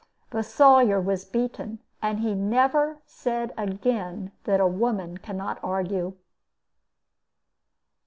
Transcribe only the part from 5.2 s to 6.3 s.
not argue.